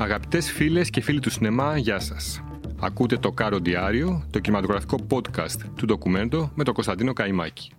[0.00, 2.42] Αγαπητές φίλες και φίλοι του σινεμά, γεια σας.
[2.80, 7.70] Ακούτε το Κάρο Διάριο, το κινηματογραφικό podcast του ντοκουμέντο με τον Κωνσταντίνο Καϊμάκη.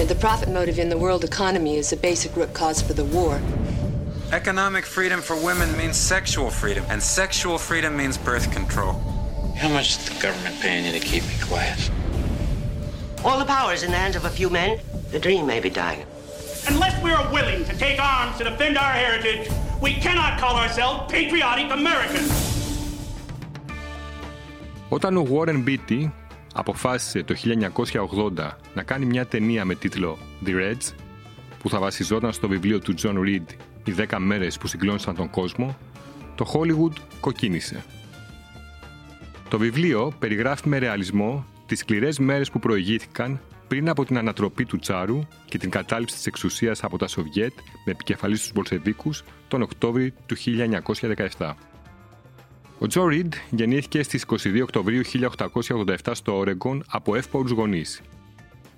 [0.00, 3.06] And the profit motive in the world economy is the basic root cause for the
[3.16, 3.34] war.
[4.40, 8.94] Economic freedom for women means sexual freedom, and sexual freedom means birth control.
[9.62, 11.80] How much is the government paying you to keep me quiet?
[13.26, 14.70] All the power is in the hands of a few men.
[15.14, 16.06] The dream may be dying.
[16.72, 19.44] Unless we are willing to take arms to defend our heritage,
[19.86, 22.30] we cannot call ourselves patriotic Americans.
[24.88, 26.10] Όταν ο Warren Beatty
[26.54, 27.34] αποφάσισε το
[28.36, 30.94] 1980 να κάνει μια ταινία με τίτλο The Reds,
[31.58, 33.54] που θα βασιζόταν στο βιβλίο του John Reed
[33.84, 35.76] «Οι 10 μέρες που συγκλώνησαν τον κόσμο»,
[36.34, 37.84] το Hollywood κοκκίνησε.
[39.48, 44.78] Το βιβλίο περιγράφει με ρεαλισμό τις σκληρές μέρες που προηγήθηκαν πριν από την ανατροπή του
[44.78, 47.52] Τσάρου και την κατάληψη της εξουσίας από τα Σοβιέτ
[47.84, 50.36] με επικεφαλής τους Μπολσεβίκους τον Οκτώβριο του
[51.36, 51.54] 1917.
[52.78, 58.00] Ο Τζον Ριντ γεννήθηκε στις 22 Οκτωβρίου 1887 στο Όρεγκον από εύπορους γονείς.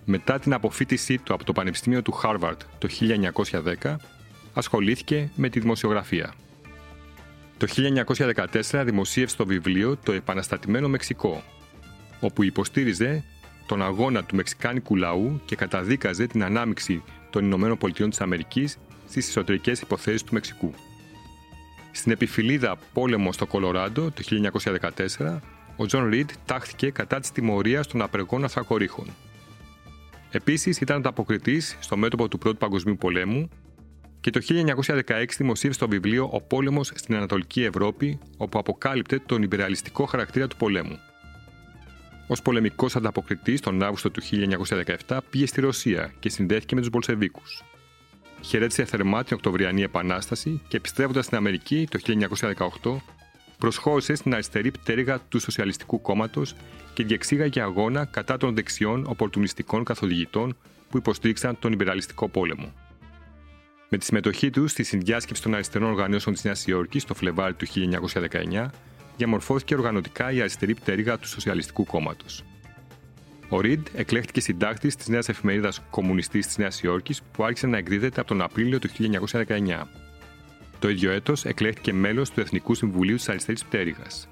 [0.04, 2.88] Μετά την αποφοίτησή του από το Πανεπιστήμιο του Χάρβαρτ το
[3.82, 3.96] 1910,
[4.54, 6.34] ασχολήθηκε με τη δημοσιογραφία.
[7.56, 7.66] Το
[8.70, 11.42] 1914 δημοσίευσε το βιβλίο «Το επαναστατημένο Μεξικό»,
[12.20, 13.24] όπου υποστήριζε
[13.66, 19.28] τον αγώνα του μεξικάνικου λαού και καταδίκαζε την ανάμιξη των Ηνωμένων Πολιτειών της Αμερικής στις
[19.28, 20.74] εσωτερικές υποθέσεις του Μεξικού.
[21.92, 24.22] Στην επιφυλίδα πόλεμο στο Κολοράντο το
[25.18, 25.40] 1914,
[25.76, 29.06] ο Τζον Ριντ τάχθηκε κατά της τιμωρίας των απεργών ανθρακωρύχων.
[30.30, 33.48] Επίσης ήταν ανταποκριτής στο μέτωπο του Πρώτου Παγκοσμίου Πολέμου
[34.20, 34.40] και το
[35.06, 40.56] 1916 δημοσίευσε το βιβλίο «Ο πόλεμος στην Ανατολική Ευρώπη», όπου αποκάλυπτε τον ιμπεριαλιστικό χαρακτήρα του
[40.56, 40.98] πολέμου.
[42.30, 44.22] Ω πολεμικός ανταποκριτής τον Αύγουστο του
[45.06, 47.62] 1917 πήγε στη Ρωσία και συνδέθηκε με τους Μπολσεβίκους.
[48.40, 51.98] Χαιρέτησε θερμά την Οκτωβριανή Επανάσταση και επιστρέφοντας στην Αμερική το
[52.82, 52.96] 1918,
[53.58, 56.54] προσχώρησε στην αριστερή πτέρυγα του Σοσιαλιστικού Κόμματος
[56.94, 60.56] και διεξήγαγε αγώνα κατά των δεξιών οπορτουνιστικών καθοδηγητών
[60.90, 62.72] που υποστήριξαν τον υπεραλιστικό πόλεμο.
[63.88, 67.66] Με τη συμμετοχή τους στη συνδιάσκεψη των αριστερών οργανώσεων της Νέας Υόρκης το Φλεβάρι του
[67.66, 68.66] 1919,
[69.18, 72.44] διαμορφώθηκε οργανωτικά η αριστερή πτέρυγα του Σοσιαλιστικού Κόμματος.
[73.48, 78.20] Ο Ριντ εκλέχθηκε συντάκτης της νέας εφημερίδας Κομμουνιστής της Νέας Υόρκης που άρχισε να εκδίδεται
[78.20, 79.88] από τον Απρίλιο του 1919.
[80.78, 84.28] Το ίδιο έτος εκλέχθηκε μέλος του Εθνικού Συμβουλίου της Αριστερής Πτέρυγας.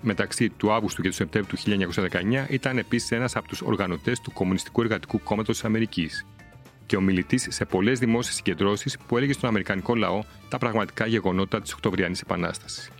[0.00, 4.32] Μεταξύ του Αύγουστου και του Σεπτέμβριου του 1919 ήταν επίσης ένας από τους οργανωτές του
[4.32, 6.26] Κομμουνιστικού Εργατικού Κόμματος της Αμερικής
[6.86, 11.72] και ομιλητής σε πολλές δημόσιες συγκεντρώσεις που έλεγε στον Αμερικανικό λαό τα πραγματικά γεγονότα της
[11.72, 12.90] Οκτωβριανής Επανάστασης.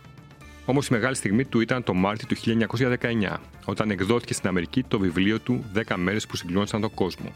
[0.65, 2.35] Όμως η μεγάλη στιγμή του ήταν το Μάρτιο του
[3.01, 7.33] 1919, όταν εκδόθηκε στην Αμερική το βιβλίο του 10 μέρες που συγκλώνησαν τον κόσμο,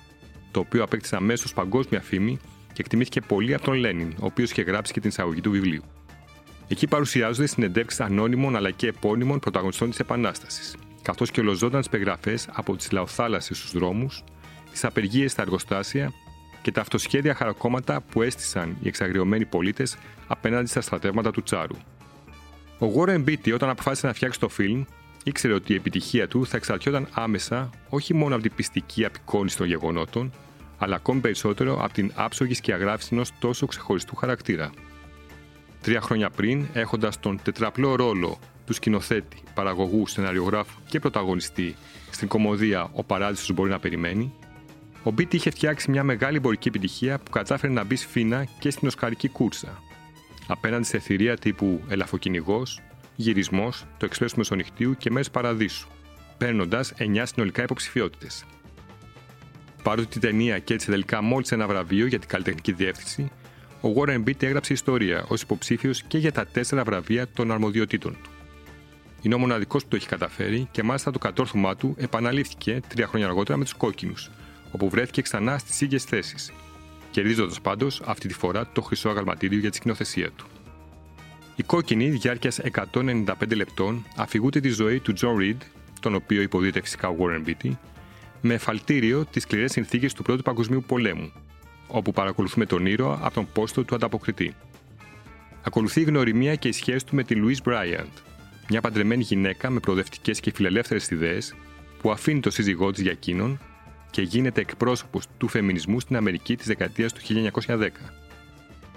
[0.51, 2.39] το οποίο απέκτησε αμέσως παγκόσμια φήμη
[2.73, 5.83] και εκτιμήθηκε πολύ από τον Λένιν, ο οποίος είχε γράψει και την εισαγωγή του βιβλίου.
[6.67, 12.75] Εκεί παρουσιάζονται συνεντεύξεις ανώνυμων αλλά και επώνυμων πρωταγωνιστών της Επανάστασης, καθώς και ολοζώταν περιγραφές από
[12.75, 14.23] τις λαοθάλασσες στους δρόμους,
[14.71, 16.13] τις απεργίες στα εργοστάσια
[16.61, 19.97] και τα αυτοσχέδια χαρακόμματα που έστησαν οι εξαγριωμένοι πολίτες
[20.27, 21.75] απέναντι στα στρατεύματα του Τσάρου.
[22.79, 24.83] Ο Warren Beatty, όταν αποφάσισε να φτιάξει το φιλμ,
[25.23, 29.67] ήξερε ότι η επιτυχία του θα εξαρτιόταν άμεσα όχι μόνο από την πιστική απεικόνηση των
[29.67, 30.31] γεγονότων,
[30.77, 34.69] αλλά ακόμη περισσότερο από την άψογη σκιαγράφηση ενός τόσο ξεχωριστού χαρακτήρα.
[35.81, 41.75] Τρία χρόνια πριν, έχοντας τον τετραπλό ρόλο του σκηνοθέτη, παραγωγού, σεναριογράφου και πρωταγωνιστή
[42.09, 44.33] στην κομμωδία Ο Παράδεισος μπορεί να περιμένει,
[45.03, 48.87] ο Beatty είχε φτιάξει μια μεγάλη εμπορική επιτυχία που κατάφερε να μπει σφίνα και στην
[48.87, 49.81] Οσκαρική κούρσα,
[50.51, 52.81] απέναντι σε θηρία τύπου Ελαφοκυνηγός,
[53.15, 55.87] Γυρισμός, Το Εξπρέσιο του Μεσονυχτίου και Μέρες Παραδείσου,
[56.37, 58.45] παίρνοντας 9 συνολικά υποψηφιότητες.
[59.83, 63.31] Παρότι η ταινία κέρδισε τελικά μόλις ένα βραβείο για την καλλιτεχνική διεύθυνση,
[63.81, 68.29] ο Warren Beatty έγραψε ιστορία ως υποψήφιος και για τα τέσσερα βραβεία των αρμοδιοτήτων του.
[69.21, 73.27] Είναι ο μοναδικός που το έχει καταφέρει και μάλιστα το κατόρθωμά του επαναλήφθηκε τρία χρόνια
[73.27, 74.29] αργότερα με τους κόκκινους,
[74.71, 76.51] όπου βρέθηκε ξανά στις ίδιες θέσεις,
[77.11, 80.45] κερδίζοντας πάντως αυτή τη φορά το χρυσό αγαλματίδιο για τη σκηνοθεσία του.
[81.55, 82.59] Η κόκκινη διάρκειας
[82.93, 85.57] 195 λεπτών αφηγούνται τη ζωή του John Reed,
[85.99, 87.71] τον οποίο υποδείται φυσικά ο Warren Beatty,
[88.41, 91.31] με εφαλτήριο τις σκληρές συνθήκες του Πρώτου Παγκοσμίου Πολέμου,
[91.87, 94.55] όπου παρακολουθούμε τον ήρωα από τον πόστο του ανταποκριτή.
[95.63, 98.11] Ακολουθεί η γνωριμία και η σχέση του με τη Louise Bryant,
[98.69, 101.55] μια παντρεμένη γυναίκα με προοδευτικές και φιλελεύθερες ιδέες,
[102.01, 103.59] που αφήνει το σύζυγό της για εκείνον
[104.11, 107.89] και γίνεται εκπρόσωπος του φεμινισμού στην Αμερική της δεκαετίας του 1910.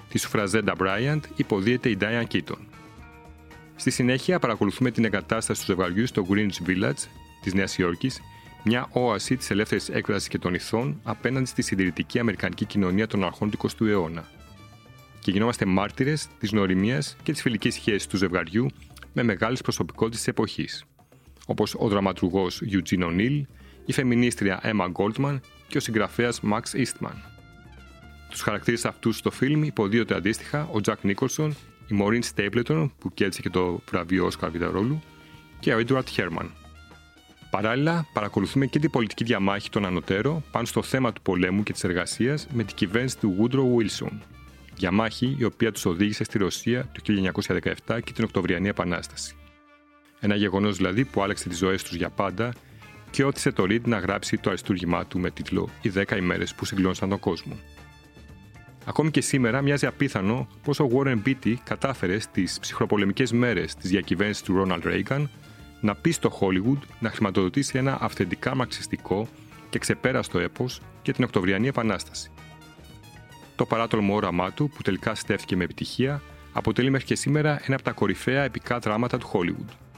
[0.09, 2.59] Τη Σουφραζέντα Bryant υποδίεται η Diane Keaton.
[3.77, 7.09] Στη συνέχεια παρακολουθούμε την εγκατάσταση του ζευγαριού στο Greenwich Village
[7.43, 8.21] της Νέας Υόρκης,
[8.65, 13.51] μια όαση της ελεύθερης έκφρασης και των ηθών απέναντι στη συντηρητική αμερικανική κοινωνία των αρχών
[13.51, 14.25] του 20ου αιώνα.
[15.21, 18.67] και γινόμαστε μάρτυρες της νοημία και της φιλικής σχέσης του ζευγαριού
[19.13, 20.85] με μεγάλες προσωπικότητες της εποχής,
[21.47, 23.43] όπως ο δραματουργός Eugene O'Neill,
[23.85, 27.15] η φεμινίστρια Emma Goldman και ο συγγραφέας Max Eastman.
[28.31, 31.51] Τους χαρακτήρε αυτούς στο φιλμ υποδίωται αντίστοιχα ο Jack Nicholson,
[31.87, 35.03] η Maureen Stapleton που κέρδισε και το βραβείο Oscar ρόλου
[35.61, 36.47] και ο Edward Herman.
[37.51, 41.85] Παράλληλα, παρακολουθούμε και την πολιτική διαμάχη των ανωτέρων πάνω στο θέμα του πολέμου και της
[41.85, 44.13] εργασίας με την κυβέρνηση του Woodrow Wilson.
[44.75, 47.33] Διαμάχη η οποία τους οδήγησε στη Ρωσία το
[47.87, 49.37] 1917 και την Οκτωβριανή Επανάσταση.
[50.21, 52.53] Ένα γεγονός δηλαδή που άλλαξε τις ζωές τους για πάντα
[53.13, 56.65] και όθησε το Reed να γράψει το αριστούργημά του με τίτλο Οι 10 ημέρες που
[56.65, 57.57] συγκλώνησαν τον κόσμο.
[58.85, 64.43] Ακόμη και σήμερα μοιάζει απίθανο πω ο Warren Beatty κατάφερε στις ψυχροπολεμικές μέρες της διακυβέρνησης
[64.43, 65.27] του Ronald Reagan
[65.81, 69.29] να πει στο Hollywood να χρηματοδοτήσει ένα αυθεντικά μαξιστικό
[69.71, 72.31] και ξεπέραστο έπος για την Οκτωβριανή Επανάσταση.
[73.57, 76.23] Το παράτολμο όραμά του, που τελικά στέφθηκε με επιτυχία,
[76.53, 79.92] αποτελεί μέχρι και σήμερα ένα από τα κορυφαία επικά δράματα του Hollywood.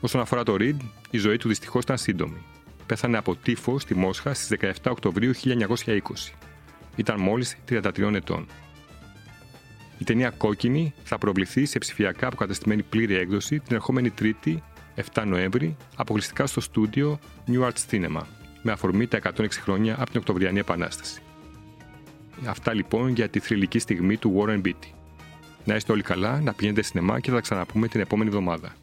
[0.00, 0.76] Όσον αφορά το Reed,
[1.10, 2.42] η ζωή του δυστυχώς ήταν σύντομη.
[2.86, 5.98] Πέθανε από τύφος στη Μόσχα στις 17 Οκτωβρίου 1920.
[6.96, 8.46] Ήταν μόλις 33 ετών.
[9.98, 14.62] Η ταινία Κόκκινη θα προβληθεί σε ψηφιακά αποκαταστημένη πλήρη έκδοση την ερχόμενη Τρίτη
[15.14, 18.22] 7 Νοέμβρη αποκλειστικά στο στούντιο New Arts Cinema
[18.62, 21.22] με αφορμή τα 106 χρόνια από την Οκτωβριανή Επανάσταση.
[22.46, 24.92] Αυτά λοιπόν για τη θρηλυκή στιγμή του Warren Beatty.
[25.64, 28.74] Να είστε όλοι καλά, να πηγαίνετε σινεμά και θα τα ξαναπούμε την επόμενη εβδομάδα.